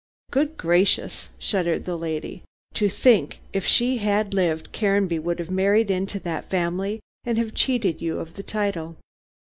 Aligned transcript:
"Good 0.31 0.57
gracious!" 0.57 1.29
shuddered 1.37 1.85
the 1.85 1.95
lady, 1.95 2.41
"to 2.73 2.89
think 2.89 3.39
if 3.53 3.67
she 3.67 3.99
had 3.99 4.33
lived, 4.33 4.71
Caranby 4.71 5.19
would 5.19 5.37
have 5.37 5.51
married 5.51 5.91
into 5.91 6.19
that 6.21 6.49
family 6.49 7.01
and 7.23 7.37
have 7.37 7.53
cheated 7.53 8.01
you 8.01 8.17
of 8.17 8.33
the 8.33 8.41
title." 8.41 8.97